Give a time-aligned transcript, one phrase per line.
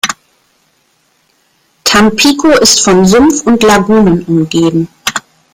[1.83, 4.87] Tampico ist von Sumpf und Lagunen umgeben.